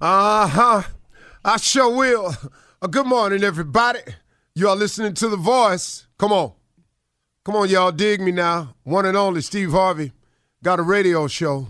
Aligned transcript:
Uh 0.00 0.46
huh. 0.46 0.82
I 1.44 1.56
sure 1.56 1.92
will. 1.92 2.32
Uh, 2.80 2.86
good 2.86 3.06
morning, 3.06 3.42
everybody. 3.42 3.98
You 4.54 4.68
are 4.68 4.76
listening 4.76 5.14
to 5.14 5.28
The 5.28 5.36
Voice. 5.36 6.06
Come 6.18 6.30
on. 6.30 6.52
Come 7.44 7.56
on, 7.56 7.68
y'all. 7.68 7.90
Dig 7.90 8.20
me 8.20 8.30
now. 8.30 8.76
One 8.84 9.06
and 9.06 9.16
only 9.16 9.40
Steve 9.40 9.72
Harvey. 9.72 10.12
Got 10.62 10.78
a 10.78 10.82
radio 10.82 11.26
show. 11.26 11.68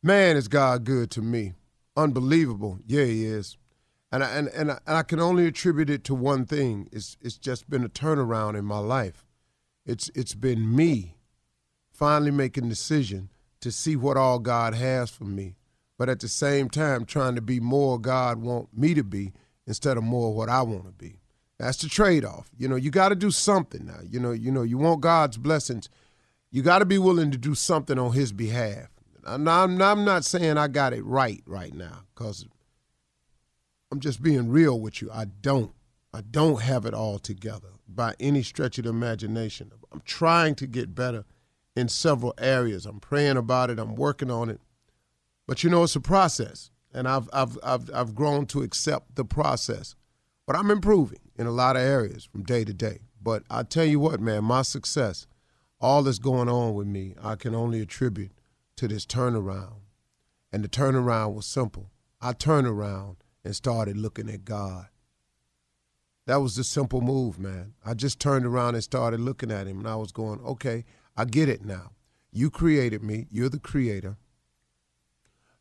Man, 0.00 0.36
is 0.36 0.46
God 0.46 0.84
good 0.84 1.10
to 1.10 1.22
me. 1.22 1.54
Unbelievable. 1.96 2.78
Yeah, 2.86 3.06
he 3.06 3.24
is. 3.24 3.58
And 4.12 4.22
I, 4.22 4.30
and, 4.30 4.46
and, 4.50 4.70
I, 4.70 4.78
and 4.86 4.96
I 4.98 5.02
can 5.02 5.18
only 5.18 5.48
attribute 5.48 5.90
it 5.90 6.04
to 6.04 6.14
one 6.14 6.46
thing. 6.46 6.88
It's, 6.92 7.16
it's 7.20 7.36
just 7.36 7.68
been 7.68 7.82
a 7.82 7.88
turnaround 7.88 8.56
in 8.56 8.64
my 8.64 8.78
life. 8.78 9.26
It's, 9.84 10.08
it's 10.14 10.36
been 10.36 10.72
me 10.76 11.16
finally 11.92 12.30
making 12.30 12.68
decision 12.68 13.28
to 13.60 13.72
see 13.72 13.96
what 13.96 14.16
all 14.16 14.38
God 14.38 14.74
has 14.74 15.10
for 15.10 15.24
me 15.24 15.56
but 16.00 16.08
at 16.08 16.20
the 16.20 16.28
same 16.28 16.70
time 16.70 17.04
trying 17.04 17.34
to 17.34 17.42
be 17.42 17.60
more 17.60 17.98
God 17.98 18.38
want 18.38 18.70
me 18.74 18.94
to 18.94 19.04
be 19.04 19.34
instead 19.66 19.98
of 19.98 20.02
more 20.02 20.32
what 20.32 20.48
I 20.48 20.62
want 20.62 20.86
to 20.86 20.92
be. 20.92 21.20
That's 21.58 21.76
the 21.76 21.90
trade-off. 21.90 22.48
You 22.56 22.68
know, 22.68 22.76
you 22.76 22.90
got 22.90 23.10
to 23.10 23.14
do 23.14 23.30
something 23.30 23.84
now. 23.84 23.98
You 24.08 24.18
know, 24.18 24.30
you 24.30 24.50
know, 24.50 24.62
you 24.62 24.78
want 24.78 25.02
God's 25.02 25.36
blessings. 25.36 25.90
You 26.50 26.62
got 26.62 26.78
to 26.78 26.86
be 26.86 26.96
willing 26.96 27.30
to 27.32 27.36
do 27.36 27.54
something 27.54 27.98
on 27.98 28.14
His 28.14 28.32
behalf. 28.32 28.88
I'm 29.26 29.44
not, 29.44 29.68
I'm 29.68 30.06
not 30.06 30.24
saying 30.24 30.56
I 30.56 30.68
got 30.68 30.94
it 30.94 31.04
right 31.04 31.42
right 31.44 31.74
now 31.74 32.04
because 32.14 32.46
I'm 33.92 34.00
just 34.00 34.22
being 34.22 34.48
real 34.48 34.80
with 34.80 35.02
you. 35.02 35.10
I 35.12 35.26
don't. 35.26 35.72
I 36.14 36.22
don't 36.22 36.62
have 36.62 36.86
it 36.86 36.94
all 36.94 37.18
together 37.18 37.68
by 37.86 38.14
any 38.18 38.42
stretch 38.42 38.78
of 38.78 38.84
the 38.84 38.90
imagination. 38.90 39.70
I'm 39.92 40.00
trying 40.06 40.54
to 40.54 40.66
get 40.66 40.94
better 40.94 41.26
in 41.76 41.90
several 41.90 42.32
areas. 42.38 42.86
I'm 42.86 43.00
praying 43.00 43.36
about 43.36 43.68
it. 43.68 43.78
I'm 43.78 43.96
working 43.96 44.30
on 44.30 44.48
it. 44.48 44.62
But 45.50 45.64
you 45.64 45.68
know, 45.70 45.82
it's 45.82 45.96
a 45.96 46.00
process, 46.00 46.70
and 46.94 47.08
I've 47.08 47.28
I've 47.32 47.58
I've 47.64 47.90
I've 47.92 48.14
grown 48.14 48.46
to 48.46 48.62
accept 48.62 49.16
the 49.16 49.24
process. 49.24 49.96
But 50.46 50.54
I'm 50.54 50.70
improving 50.70 51.18
in 51.34 51.48
a 51.48 51.50
lot 51.50 51.74
of 51.74 51.82
areas 51.82 52.24
from 52.24 52.44
day 52.44 52.64
to 52.64 52.72
day. 52.72 53.00
But 53.20 53.42
I 53.50 53.64
tell 53.64 53.84
you 53.84 53.98
what, 53.98 54.20
man, 54.20 54.44
my 54.44 54.62
success, 54.62 55.26
all 55.80 56.04
that's 56.04 56.20
going 56.20 56.48
on 56.48 56.74
with 56.74 56.86
me, 56.86 57.16
I 57.20 57.34
can 57.34 57.56
only 57.56 57.80
attribute 57.80 58.30
to 58.76 58.86
this 58.86 59.04
turnaround. 59.04 59.80
And 60.52 60.62
the 60.62 60.68
turnaround 60.68 61.34
was 61.34 61.46
simple. 61.46 61.90
I 62.20 62.32
turned 62.32 62.68
around 62.68 63.16
and 63.44 63.56
started 63.56 63.96
looking 63.96 64.30
at 64.30 64.44
God. 64.44 64.86
That 66.26 66.42
was 66.42 66.54
the 66.54 66.62
simple 66.62 67.00
move, 67.00 67.40
man. 67.40 67.74
I 67.84 67.94
just 67.94 68.20
turned 68.20 68.46
around 68.46 68.76
and 68.76 68.84
started 68.84 69.18
looking 69.18 69.50
at 69.50 69.66
him, 69.66 69.80
and 69.80 69.88
I 69.88 69.96
was 69.96 70.12
going, 70.12 70.38
okay, 70.42 70.84
I 71.16 71.24
get 71.24 71.48
it 71.48 71.64
now. 71.64 71.90
You 72.30 72.50
created 72.50 73.02
me, 73.02 73.26
you're 73.32 73.48
the 73.48 73.58
creator. 73.58 74.16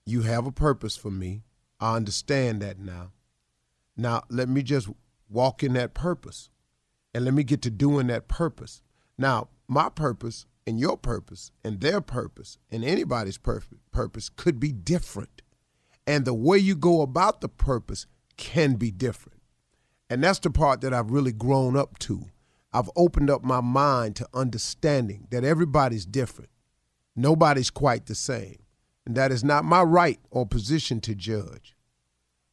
You 0.10 0.24
have 0.24 0.48
a 0.48 0.52
purpose 0.52 0.98
for 0.98 1.12
me. 1.12 1.44
I 1.80 1.96
understand 1.96 2.64
that 2.64 2.80
now. 2.80 3.12
Now, 3.96 4.24
let 4.28 4.50
me 4.50 4.64
just 4.64 4.90
walk 5.30 5.62
in 5.62 5.74
that 5.74 5.94
purpose 5.94 6.50
and 7.14 7.26
let 7.26 7.36
me 7.36 7.44
get 7.44 7.62
to 7.62 7.70
doing 7.70 8.08
that 8.08 8.28
purpose. 8.28 8.82
Now, 9.20 9.50
my 9.68 9.88
purpose 9.88 10.48
and 10.66 10.80
your 10.80 10.98
purpose 10.98 11.52
and 11.64 11.80
their 11.80 12.02
purpose 12.02 12.58
and 12.72 12.84
anybody's 12.84 13.38
purpose 13.38 14.30
could 14.30 14.60
be 14.60 14.72
different. 14.72 15.44
And 16.08 16.26
the 16.26 16.34
way 16.34 16.58
you 16.58 16.76
go 16.76 17.04
about 17.04 17.42
the 17.42 17.48
purpose 17.48 18.08
can 18.36 18.78
be 18.78 18.90
different. 18.90 19.40
And 20.10 20.24
that's 20.24 20.40
the 20.40 20.50
part 20.50 20.82
that 20.82 20.92
I've 20.92 21.12
really 21.12 21.34
grown 21.34 21.78
up 21.78 22.00
to. 22.00 22.26
I've 22.74 22.90
opened 22.96 23.30
up 23.30 23.44
my 23.44 23.62
mind 23.62 24.16
to 24.16 24.28
understanding 24.34 25.28
that 25.30 25.44
everybody's 25.44 26.08
different. 26.08 26.50
Nobody's 27.16 27.70
quite 27.70 28.08
the 28.08 28.16
same. 28.16 28.58
And 29.10 29.18
that 29.18 29.32
is 29.32 29.44
not 29.44 29.66
my 29.66 29.82
right 29.82 30.20
or 30.30 30.46
position 30.46 31.02
to 31.02 31.16
judge, 31.16 31.76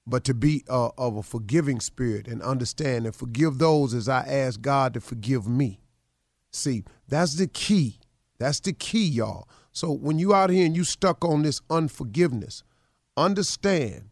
but 0.06 0.24
to 0.24 0.32
be 0.32 0.64
uh, 0.70 0.88
of 0.96 1.14
a 1.14 1.22
forgiving 1.22 1.80
spirit 1.80 2.26
and 2.26 2.40
understand 2.40 3.04
and 3.04 3.14
forgive 3.14 3.58
those 3.58 3.92
as 3.92 4.08
I 4.08 4.20
ask 4.20 4.62
God 4.62 4.94
to 4.94 5.02
forgive 5.02 5.46
me. 5.46 5.80
See, 6.50 6.84
that's 7.06 7.34
the 7.34 7.46
key. 7.46 8.00
That's 8.38 8.60
the 8.60 8.72
key, 8.72 9.04
y'all. 9.04 9.46
So 9.72 9.92
when 9.92 10.18
you 10.18 10.32
out 10.32 10.48
here 10.48 10.64
and 10.64 10.74
you 10.74 10.84
stuck 10.84 11.26
on 11.26 11.42
this 11.42 11.60
unforgiveness, 11.68 12.62
understand 13.18 14.08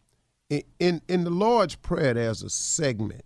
in, 0.50 0.65
in, 0.78 1.00
in 1.09 1.25
the 1.25 1.31
Lord's 1.31 1.77
Prayer, 1.77 2.12
there's 2.12 2.43
a 2.43 2.50
segment 2.50 3.25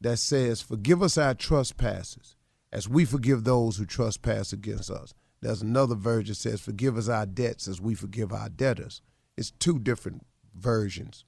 that 0.00 0.16
says, 0.16 0.62
Forgive 0.62 1.02
us 1.02 1.18
our 1.18 1.34
trespasses 1.34 2.36
as 2.72 2.88
we 2.88 3.04
forgive 3.04 3.44
those 3.44 3.76
who 3.76 3.84
trespass 3.84 4.54
against 4.54 4.90
us. 4.90 5.12
There's 5.42 5.62
another 5.62 5.94
version 5.94 6.32
that 6.32 6.36
says, 6.36 6.60
Forgive 6.60 6.96
us 6.96 7.08
our 7.08 7.26
debts 7.26 7.66
as 7.66 7.80
we 7.80 7.94
forgive 7.94 8.32
our 8.32 8.48
debtors. 8.48 9.02
It's 9.36 9.50
two 9.50 9.78
different 9.78 10.26
versions. 10.54 11.24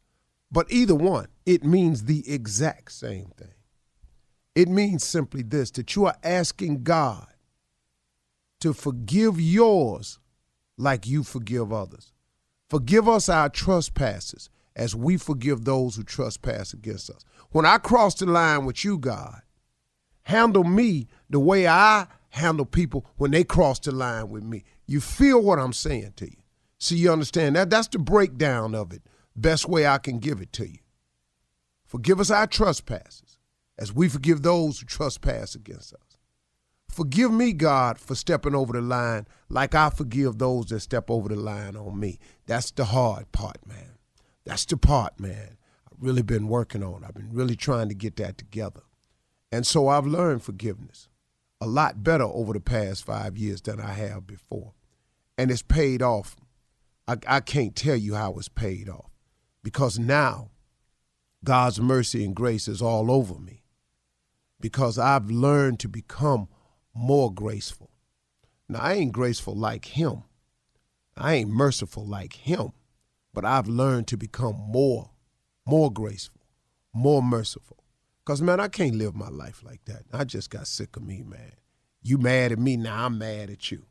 But 0.51 0.71
either 0.71 0.95
one, 0.95 1.29
it 1.47 1.65
means 1.65 2.05
the 2.05 2.31
exact 2.31 2.93
same 2.93 3.33
thing. 3.39 3.55
It 4.55 4.69
means 4.69 5.03
simply 5.03 5.43
this 5.43 5.71
that 5.73 5.97
you 5.97 6.05
are 6.05 6.17
asking 6.23 6.83
God 6.83 7.27
to 8.61 8.75
forgive 8.75 9.41
yours 9.41 10.19
like 10.77 11.07
you 11.07 11.23
forgive 11.23 11.73
others. 11.73 12.13
Forgive 12.69 13.09
us 13.09 13.29
our 13.29 13.49
trespasses 13.49 14.51
as 14.77 14.95
we 14.95 15.17
forgive 15.17 15.65
those 15.65 15.97
who 15.97 16.03
trespass 16.03 16.73
against 16.73 17.11
us. 17.11 17.25
When 17.51 17.67
I 17.67 17.79
cross 17.79 18.15
the 18.15 18.27
line 18.27 18.65
with 18.65 18.85
you, 18.85 18.99
God, 18.99 19.43
handle 20.23 20.65
me 20.65 21.09
the 21.29 21.41
way 21.41 21.67
I 21.67 22.07
handle 22.33 22.65
people 22.65 23.07
when 23.17 23.31
they 23.31 23.45
cross 23.45 23.79
the 23.79 23.93
line 23.93 24.29
with 24.29 24.43
me. 24.43 24.65
You 24.87 25.01
feel 25.01 25.41
what 25.41 25.59
I'm 25.59 25.73
saying 25.73 26.15
to 26.17 26.27
you. 26.27 26.39
So 26.79 26.95
you 26.95 27.13
understand 27.13 27.57
that 27.57 27.71
that's 27.71 27.89
the 27.89 27.99
breakdown 27.99 28.75
of 28.75 28.93
it. 28.93 29.03
Best 29.37 29.69
way 29.69 29.87
I 29.87 29.99
can 29.99 30.19
give 30.19 30.41
it 30.41 30.53
to 30.55 30.69
you. 30.69 30.79
Forgive 31.87 32.21
us 32.21 32.31
our 32.31 32.47
trespasses 32.47 33.39
as 33.79 33.93
we 33.93 34.09
forgive 34.09 34.43
those 34.43 34.81
who 34.81 34.87
trespass 34.87 35.55
against 35.55 35.93
us. 35.93 36.19
Forgive 36.89 37.31
me, 37.31 37.53
God, 37.53 37.99
for 37.99 38.15
stepping 38.15 38.55
over 38.55 38.73
the 38.73 38.81
line 38.81 39.27
like 39.49 39.75
I 39.75 39.91
forgive 39.91 40.39
those 40.39 40.67
that 40.67 40.81
step 40.81 41.11
over 41.11 41.29
the 41.29 41.37
line 41.37 41.77
on 41.77 41.99
me. 42.01 42.19
That's 42.47 42.71
the 42.71 42.87
hard 42.87 43.31
part, 43.33 43.59
man. 43.67 43.99
That's 44.45 44.65
the 44.65 44.77
part, 44.77 45.21
man. 45.21 45.59
I've 45.91 46.03
really 46.03 46.23
been 46.23 46.49
working 46.49 46.83
on. 46.83 47.05
I've 47.05 47.15
been 47.15 47.31
really 47.33 47.57
trying 47.57 47.89
to 47.89 47.95
get 47.95 48.17
that 48.17 48.39
together. 48.39 48.83
And 49.51 49.67
so 49.67 49.89
I've 49.89 50.07
learned 50.07 50.43
forgiveness 50.43 51.09
a 51.63 51.67
lot 51.67 52.03
better 52.03 52.25
over 52.25 52.53
the 52.53 52.61
past 52.61 53.05
five 53.05 53.39
years 53.39 53.63
than 53.63 53.81
I 53.81 53.93
have 53.93 54.27
before. 54.27 54.73
And 55.39 55.51
it's 55.51 55.63
paid 55.63 56.03
off. 56.03 56.35
I, 57.07 57.17
I 57.27 57.41
can't 57.41 57.77
tell 57.77 57.95
you 57.95 58.15
how 58.15 58.35
it's 58.35 58.49
paid 58.49 58.89
off 58.89 59.11
because 59.63 59.99
now 59.99 60.51
God's 61.45 61.81
mercy 61.81 62.25
and 62.25 62.35
grace 62.35 62.67
is 62.67 62.83
all 62.83 63.11
over 63.13 63.39
me 63.39 63.63
because 64.61 64.99
I've 64.99 65.31
learned 65.31 65.79
to 65.81 65.89
become 65.89 66.49
more 66.95 67.33
graceful. 67.33 67.91
Now, 68.69 68.81
I 68.81 68.95
ain't 68.95 69.13
graceful 69.13 69.55
like 69.55 69.85
Him, 69.85 70.25
I 71.17 71.35
ain't 71.35 71.51
merciful 71.51 72.07
like 72.07 72.35
Him, 72.35 72.73
but 73.33 73.45
I've 73.45 73.69
learned 73.69 74.09
to 74.09 74.17
become 74.17 74.57
more, 74.57 75.11
more 75.65 75.93
graceful, 75.93 76.43
more 76.93 77.23
merciful. 77.23 77.82
Because, 78.25 78.41
man, 78.41 78.61
I 78.61 78.69
can't 78.69 78.95
live 78.95 79.17
my 79.17 79.29
life 79.29 79.63
like 79.65 79.85
that. 79.87 80.05
I 80.13 80.25
just 80.25 80.51
got 80.51 80.69
sick 80.69 80.97
of 80.97 81.03
me, 81.03 81.23
man. 81.23 81.53
You 82.03 82.19
mad 82.19 82.53
at 82.53 82.59
me, 82.59 82.77
now 82.77 83.07
I'm 83.07 83.19
mad 83.19 83.51
at 83.51 83.71
you. 83.71 83.87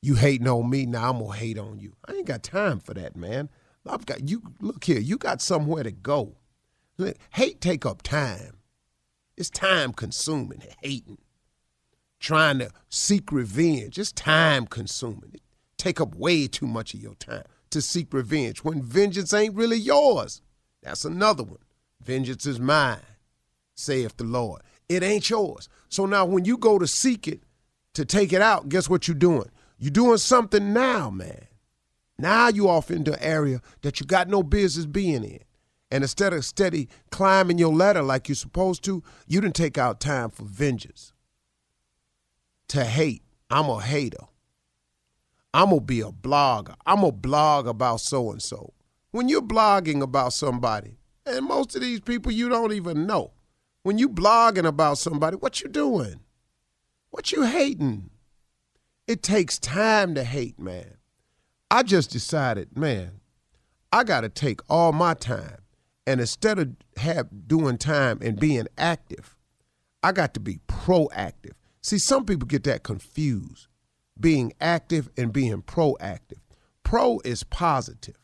You 0.00 0.14
hating 0.14 0.48
on 0.48 0.70
me, 0.70 0.86
now 0.86 1.10
I'm 1.10 1.18
to 1.18 1.30
hate 1.32 1.58
on 1.58 1.78
you. 1.78 1.94
I 2.06 2.12
ain't 2.12 2.26
got 2.26 2.42
time 2.42 2.80
for 2.80 2.94
that, 2.94 3.16
man. 3.16 3.50
I've 3.86 4.06
got 4.06 4.28
you. 4.28 4.42
Look 4.60 4.84
here, 4.84 4.98
you 4.98 5.16
got 5.16 5.40
somewhere 5.40 5.82
to 5.82 5.90
go. 5.90 6.36
Hate 7.32 7.60
take 7.60 7.86
up 7.86 8.02
time. 8.02 8.58
It's 9.36 9.50
time 9.50 9.92
consuming, 9.92 10.62
hating. 10.82 11.18
Trying 12.20 12.58
to 12.58 12.70
seek 12.88 13.30
revenge. 13.30 13.98
It's 13.98 14.12
time 14.12 14.66
consuming. 14.66 15.30
It 15.34 15.42
take 15.76 16.00
up 16.00 16.14
way 16.14 16.48
too 16.48 16.66
much 16.66 16.92
of 16.92 17.00
your 17.00 17.14
time 17.14 17.44
to 17.70 17.80
seek 17.80 18.12
revenge 18.12 18.64
when 18.64 18.82
vengeance 18.82 19.32
ain't 19.32 19.54
really 19.54 19.78
yours. 19.78 20.42
That's 20.82 21.04
another 21.04 21.44
one. 21.44 21.58
Vengeance 22.02 22.46
is 22.46 22.58
mine 22.58 23.00
saith 23.78 24.16
the 24.16 24.24
Lord. 24.24 24.62
It 24.88 25.02
ain't 25.02 25.28
yours. 25.30 25.68
So 25.88 26.06
now 26.06 26.24
when 26.24 26.44
you 26.44 26.56
go 26.56 26.78
to 26.78 26.86
seek 26.86 27.28
it, 27.28 27.42
to 27.94 28.04
take 28.04 28.32
it 28.32 28.42
out, 28.42 28.68
guess 28.68 28.88
what 28.88 29.08
you're 29.08 29.14
doing? 29.14 29.50
You're 29.78 29.90
doing 29.90 30.18
something 30.18 30.72
now, 30.72 31.10
man. 31.10 31.46
Now 32.18 32.48
you 32.48 32.68
off 32.68 32.90
into 32.90 33.12
an 33.12 33.20
area 33.20 33.60
that 33.82 34.00
you 34.00 34.06
got 34.06 34.28
no 34.28 34.42
business 34.42 34.86
being 34.86 35.24
in. 35.24 35.40
And 35.90 36.04
instead 36.04 36.32
of 36.32 36.44
steady 36.44 36.88
climbing 37.10 37.58
your 37.58 37.72
ladder 37.72 38.02
like 38.02 38.28
you're 38.28 38.36
supposed 38.36 38.84
to, 38.84 39.02
you 39.26 39.40
didn't 39.40 39.56
take 39.56 39.78
out 39.78 40.00
time 40.00 40.30
for 40.30 40.44
vengeance. 40.44 41.12
To 42.68 42.84
hate. 42.84 43.22
I'm 43.50 43.70
a 43.70 43.80
hater. 43.80 44.26
I'm 45.54 45.70
going 45.70 45.80
to 45.80 45.86
be 45.86 46.00
a 46.00 46.10
blogger. 46.10 46.74
I'm 46.84 47.00
going 47.00 47.12
to 47.12 47.18
blog 47.18 47.66
about 47.66 48.00
so 48.00 48.30
and 48.30 48.42
so. 48.42 48.74
When 49.10 49.28
you're 49.28 49.40
blogging 49.40 50.02
about 50.02 50.34
somebody, 50.34 50.98
and 51.24 51.46
most 51.46 51.74
of 51.74 51.80
these 51.80 52.00
people 52.00 52.30
you 52.30 52.50
don't 52.50 52.72
even 52.72 53.06
know, 53.06 53.32
when 53.82 53.98
you 53.98 54.08
blogging 54.08 54.66
about 54.66 54.98
somebody, 54.98 55.36
what 55.36 55.60
you 55.60 55.68
doing? 55.68 56.20
What 57.10 57.32
you 57.32 57.44
hating? 57.44 58.10
It 59.06 59.22
takes 59.22 59.58
time 59.58 60.14
to 60.14 60.24
hate, 60.24 60.58
man. 60.58 60.98
I 61.70 61.82
just 61.82 62.10
decided, 62.10 62.76
man, 62.76 63.20
I 63.92 64.04
got 64.04 64.22
to 64.22 64.28
take 64.28 64.60
all 64.68 64.92
my 64.92 65.14
time 65.14 65.58
and 66.06 66.20
instead 66.20 66.58
of 66.58 66.70
have 66.96 67.28
doing 67.46 67.76
time 67.76 68.18
and 68.22 68.40
being 68.40 68.66
active, 68.78 69.36
I 70.02 70.12
got 70.12 70.32
to 70.34 70.40
be 70.40 70.58
proactive. 70.66 71.52
See, 71.82 71.98
some 71.98 72.24
people 72.24 72.46
get 72.46 72.64
that 72.64 72.82
confused. 72.82 73.66
Being 74.18 74.54
active 74.60 75.10
and 75.16 75.32
being 75.32 75.62
proactive. 75.62 76.40
Pro 76.82 77.20
is 77.26 77.44
positive. 77.44 78.16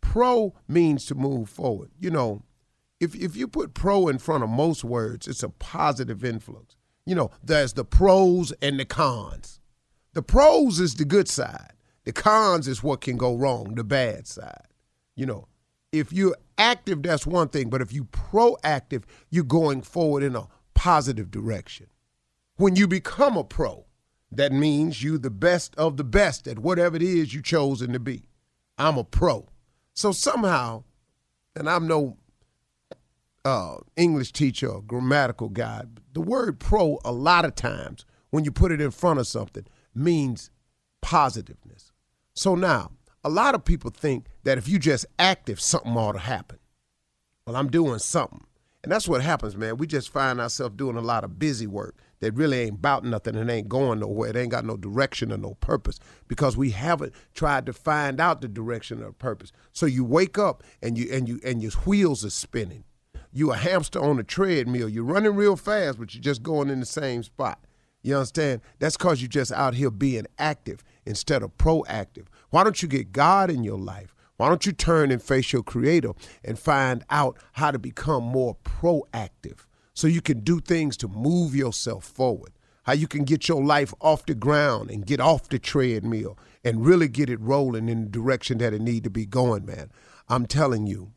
Pro 0.00 0.54
means 0.66 1.06
to 1.06 1.14
move 1.14 1.48
forward. 1.48 1.90
You 1.98 2.10
know, 2.10 2.42
if 3.02 3.16
if 3.16 3.36
you 3.36 3.48
put 3.48 3.74
pro 3.74 4.06
in 4.06 4.18
front 4.18 4.44
of 4.44 4.48
most 4.48 4.84
words, 4.84 5.26
it's 5.26 5.42
a 5.42 5.48
positive 5.48 6.24
influence. 6.24 6.76
You 7.04 7.16
know, 7.16 7.32
there's 7.42 7.72
the 7.72 7.84
pros 7.84 8.52
and 8.62 8.78
the 8.78 8.84
cons. 8.84 9.58
The 10.12 10.22
pros 10.22 10.78
is 10.78 10.94
the 10.94 11.04
good 11.04 11.28
side. 11.28 11.72
The 12.04 12.12
cons 12.12 12.68
is 12.68 12.82
what 12.82 13.00
can 13.00 13.16
go 13.16 13.34
wrong, 13.34 13.74
the 13.74 13.82
bad 13.82 14.28
side. 14.28 14.68
You 15.16 15.26
know, 15.26 15.48
if 15.90 16.12
you're 16.12 16.36
active, 16.56 17.02
that's 17.02 17.26
one 17.26 17.48
thing, 17.48 17.70
but 17.70 17.82
if 17.82 17.92
you 17.92 18.04
proactive, 18.04 19.02
you're 19.30 19.42
going 19.42 19.82
forward 19.82 20.22
in 20.22 20.36
a 20.36 20.46
positive 20.74 21.30
direction. 21.32 21.88
When 22.56 22.76
you 22.76 22.86
become 22.86 23.36
a 23.36 23.42
pro, 23.42 23.84
that 24.30 24.52
means 24.52 25.02
you 25.02 25.18
the 25.18 25.30
best 25.30 25.74
of 25.74 25.96
the 25.96 26.04
best 26.04 26.46
at 26.46 26.60
whatever 26.60 26.94
it 26.94 27.02
is 27.02 27.34
you 27.34 27.42
chosen 27.42 27.92
to 27.94 27.98
be. 27.98 28.28
I'm 28.78 28.96
a 28.96 29.04
pro. 29.04 29.48
So 29.92 30.12
somehow, 30.12 30.84
and 31.56 31.68
I'm 31.68 31.88
no 31.88 32.16
uh, 33.44 33.76
English 33.96 34.32
teacher 34.32 34.68
or 34.68 34.82
grammatical 34.82 35.48
guy, 35.48 35.84
the 36.12 36.20
word 36.20 36.58
pro 36.58 36.98
a 37.04 37.12
lot 37.12 37.44
of 37.44 37.54
times 37.54 38.04
when 38.30 38.44
you 38.44 38.52
put 38.52 38.72
it 38.72 38.80
in 38.80 38.90
front 38.90 39.18
of 39.18 39.26
something 39.26 39.66
means 39.94 40.50
positiveness. 41.00 41.92
So 42.34 42.54
now, 42.54 42.92
a 43.24 43.28
lot 43.28 43.54
of 43.54 43.64
people 43.64 43.90
think 43.90 44.26
that 44.44 44.58
if 44.58 44.68
you 44.68 44.78
just 44.78 45.06
active, 45.18 45.60
something 45.60 45.96
ought 45.96 46.12
to 46.12 46.18
happen. 46.18 46.58
Well, 47.46 47.56
I'm 47.56 47.70
doing 47.70 47.98
something. 47.98 48.44
And 48.82 48.90
that's 48.90 49.06
what 49.06 49.22
happens, 49.22 49.56
man. 49.56 49.76
We 49.76 49.86
just 49.86 50.08
find 50.08 50.40
ourselves 50.40 50.74
doing 50.76 50.96
a 50.96 51.00
lot 51.02 51.22
of 51.22 51.38
busy 51.38 51.68
work 51.68 51.96
that 52.18 52.34
really 52.34 52.60
ain't 52.62 52.76
about 52.76 53.04
nothing 53.04 53.36
and 53.36 53.48
ain't 53.48 53.68
going 53.68 54.00
nowhere. 54.00 54.30
It 54.30 54.36
ain't 54.36 54.50
got 54.50 54.64
no 54.64 54.76
direction 54.76 55.32
or 55.32 55.36
no 55.36 55.54
purpose 55.54 56.00
because 56.26 56.56
we 56.56 56.70
haven't 56.70 57.14
tried 57.32 57.66
to 57.66 57.72
find 57.72 58.20
out 58.20 58.40
the 58.40 58.48
direction 58.48 59.02
or 59.02 59.12
purpose. 59.12 59.52
So 59.72 59.86
you 59.86 60.04
wake 60.04 60.36
up 60.36 60.64
and 60.82 60.98
you 60.98 61.08
and 61.12 61.28
you 61.28 61.40
and 61.44 61.62
your 61.62 61.72
wheels 61.84 62.24
are 62.24 62.30
spinning. 62.30 62.82
You 63.32 63.52
a 63.52 63.56
hamster 63.56 63.98
on 63.98 64.18
a 64.18 64.22
treadmill. 64.22 64.88
You're 64.88 65.04
running 65.04 65.34
real 65.34 65.56
fast, 65.56 65.98
but 65.98 66.14
you're 66.14 66.22
just 66.22 66.42
going 66.42 66.68
in 66.68 66.80
the 66.80 66.86
same 66.86 67.22
spot. 67.22 67.64
You 68.02 68.16
understand? 68.16 68.60
That's 68.78 68.96
because 68.96 69.22
you're 69.22 69.28
just 69.28 69.52
out 69.52 69.74
here 69.74 69.90
being 69.90 70.26
active 70.38 70.84
instead 71.06 71.42
of 71.42 71.56
proactive. 71.56 72.26
Why 72.50 72.64
don't 72.64 72.82
you 72.82 72.88
get 72.88 73.12
God 73.12 73.50
in 73.50 73.64
your 73.64 73.78
life? 73.78 74.14
Why 74.36 74.48
don't 74.48 74.66
you 74.66 74.72
turn 74.72 75.10
and 75.10 75.22
face 75.22 75.52
your 75.52 75.62
creator 75.62 76.12
and 76.44 76.58
find 76.58 77.04
out 77.10 77.38
how 77.52 77.70
to 77.70 77.78
become 77.78 78.24
more 78.24 78.56
proactive 78.64 79.60
so 79.94 80.08
you 80.08 80.20
can 80.20 80.40
do 80.40 80.60
things 80.60 80.96
to 80.98 81.08
move 81.08 81.54
yourself 81.54 82.04
forward? 82.04 82.52
How 82.82 82.94
you 82.94 83.06
can 83.06 83.24
get 83.24 83.48
your 83.48 83.62
life 83.62 83.94
off 84.00 84.26
the 84.26 84.34
ground 84.34 84.90
and 84.90 85.06
get 85.06 85.20
off 85.20 85.48
the 85.48 85.60
treadmill 85.60 86.36
and 86.64 86.84
really 86.84 87.08
get 87.08 87.30
it 87.30 87.40
rolling 87.40 87.88
in 87.88 88.02
the 88.02 88.10
direction 88.10 88.58
that 88.58 88.74
it 88.74 88.82
need 88.82 89.04
to 89.04 89.10
be 89.10 89.24
going, 89.24 89.64
man. 89.64 89.90
I'm 90.28 90.46
telling 90.46 90.86
you, 90.86 91.12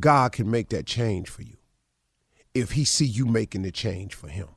God 0.00 0.32
can 0.32 0.50
make 0.50 0.70
that 0.70 0.86
change 0.86 1.28
for 1.28 1.42
you 1.42 1.56
if 2.54 2.72
he 2.72 2.84
see 2.84 3.04
you 3.04 3.26
making 3.26 3.62
the 3.62 3.70
change 3.70 4.14
for 4.14 4.28
him. 4.28 4.48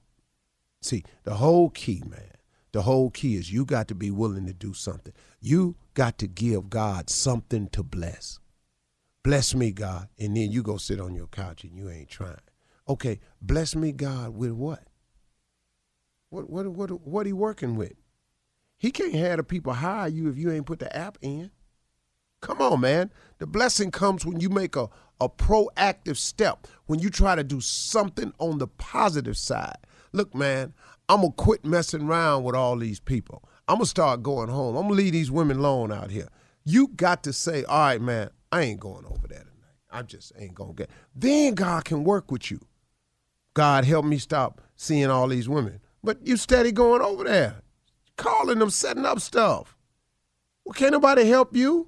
See, 0.82 1.04
the 1.24 1.36
whole 1.36 1.70
key, 1.70 2.04
man, 2.06 2.32
the 2.72 2.82
whole 2.82 3.10
key 3.10 3.36
is 3.36 3.52
you 3.52 3.66
got 3.66 3.88
to 3.90 3.96
be 3.96 4.12
willing 4.12 4.46
to 4.48 4.54
do 4.54 4.74
something. 4.74 5.14
You 5.40 5.76
got 5.94 6.18
to 6.18 6.28
give 6.28 6.70
God 6.70 7.10
something 7.10 7.68
to 7.70 7.84
bless. 7.84 8.40
Bless 9.24 9.56
me, 9.56 9.72
God. 9.72 10.10
And 10.20 10.36
then 10.36 10.52
you 10.52 10.64
go 10.64 10.78
sit 10.78 11.00
on 11.00 11.16
your 11.16 11.28
couch 11.28 11.64
and 11.64 11.76
you 11.76 11.90
ain't 11.90 12.10
trying. 12.10 12.36
Okay, 12.88 13.20
bless 13.42 13.76
me, 13.76 13.92
God, 13.94 14.36
with 14.36 14.52
what? 14.52 14.84
What 16.30 16.50
what 16.50 16.68
what 16.68 17.08
what 17.08 17.26
he 17.26 17.32
working 17.32 17.76
with? 17.76 17.94
He 18.78 18.92
can't 18.92 19.14
have 19.14 19.38
the 19.38 19.44
people 19.44 19.74
hire 19.74 20.10
you 20.10 20.28
if 20.30 20.38
you 20.38 20.52
ain't 20.52 20.66
put 20.66 20.80
the 20.80 20.94
app 20.94 21.18
in. 21.22 21.52
Come 22.44 22.62
on, 22.62 22.82
man. 22.82 23.10
The 23.40 23.48
blessing 23.48 23.90
comes 23.90 24.26
when 24.26 24.42
you 24.42 24.50
make 24.50 24.76
a, 24.76 24.90
a 25.22 25.30
proactive 25.30 26.18
step, 26.18 26.68
when 26.88 27.00
you 27.00 27.10
try 27.10 27.36
to 27.36 27.44
do 27.44 27.62
something 27.62 28.34
on 28.38 28.58
the 28.58 28.68
positive 28.68 29.38
side. 29.38 29.78
Look, 30.12 30.36
man, 30.36 30.74
I'm 31.08 31.22
going 31.22 31.32
to 31.32 31.38
quit 31.38 31.64
messing 31.64 32.02
around 32.02 32.44
with 32.44 32.54
all 32.54 32.76
these 32.76 33.00
people. 33.00 33.46
I'm 33.70 33.78
going 33.78 33.86
to 33.86 33.90
start 33.90 34.24
going 34.24 34.50
home. 34.50 34.76
I'm 34.76 34.88
going 34.88 34.98
to 34.98 35.04
leave 35.04 35.14
these 35.14 35.32
women 35.32 35.58
alone 35.58 35.94
out 35.94 36.12
here. 36.12 36.28
You 36.66 36.90
got 36.90 37.24
to 37.24 37.32
say, 37.32 37.64
all 37.64 37.80
right, 37.80 38.02
man, 38.02 38.30
I 38.52 38.64
ain't 38.64 38.82
going 38.82 39.06
over 39.06 39.26
there 39.26 39.40
tonight. 39.40 39.78
I 39.90 40.02
just 40.02 40.34
ain't 40.38 40.54
going 40.54 40.72
to 40.72 40.84
get. 40.84 40.90
Then 41.16 41.54
God 41.54 41.86
can 41.86 42.04
work 42.04 42.30
with 42.30 42.52
you. 42.52 42.60
God 43.54 43.86
help 43.86 44.04
me 44.04 44.18
stop 44.18 44.60
seeing 44.76 45.10
all 45.10 45.30
these 45.30 45.48
women. 45.48 45.80
But 46.04 46.28
you 46.28 46.36
steady 46.36 46.74
going 46.74 47.02
over 47.02 47.24
there, 47.24 47.62
calling 48.18 48.60
them, 48.60 48.70
setting 48.70 49.06
up 49.06 49.22
stuff. 49.22 49.78
Well, 50.66 50.74
can't 50.74 50.92
nobody 50.92 51.26
help 51.26 51.56
you? 51.56 51.88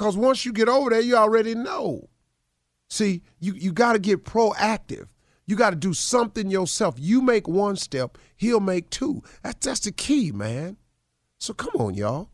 Because 0.00 0.16
once 0.16 0.46
you 0.46 0.54
get 0.54 0.66
over 0.66 0.88
there, 0.88 1.02
you 1.02 1.14
already 1.14 1.54
know. 1.54 2.08
See, 2.88 3.22
you, 3.38 3.52
you 3.52 3.70
got 3.70 3.92
to 3.92 3.98
get 3.98 4.24
proactive. 4.24 5.08
You 5.46 5.56
got 5.56 5.70
to 5.70 5.76
do 5.76 5.92
something 5.92 6.50
yourself. 6.50 6.94
You 6.96 7.20
make 7.20 7.46
one 7.46 7.76
step, 7.76 8.16
he'll 8.34 8.60
make 8.60 8.88
two. 8.88 9.22
That's, 9.42 9.66
that's 9.66 9.80
the 9.80 9.92
key, 9.92 10.32
man. 10.32 10.78
So 11.38 11.52
come 11.52 11.74
on, 11.78 11.92
y'all. 11.92 12.30